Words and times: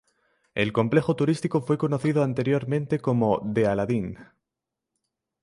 El 0.55 0.73
complejo 0.73 1.15
turístico 1.15 1.61
fue 1.61 1.77
conocido 1.77 2.23
anteriormente 2.23 2.97
como 2.97 3.39
The 3.53 3.67
Aladdin. 3.67 4.17